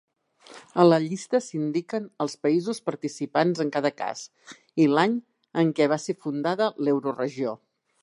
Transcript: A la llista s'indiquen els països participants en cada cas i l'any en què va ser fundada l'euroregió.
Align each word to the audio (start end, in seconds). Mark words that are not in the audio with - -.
A 0.83 0.85
la 0.85 0.97
llista 1.03 1.41
s'indiquen 1.47 2.07
els 2.25 2.37
països 2.47 2.81
participants 2.91 3.63
en 3.67 3.71
cada 3.77 3.93
cas 4.01 4.25
i 4.87 4.91
l'any 4.97 5.17
en 5.65 5.75
què 5.81 5.93
va 5.97 6.03
ser 6.09 6.21
fundada 6.27 6.75
l'euroregió. 6.89 7.59